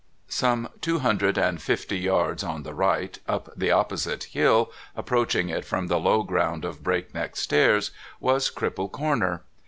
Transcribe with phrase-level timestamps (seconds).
[0.29, 5.63] Some two hundred and fifty yards on the right, up the opposite hill (approaching it
[5.63, 9.43] from the low ground of Break Neck Stairs) was Cripple Corner.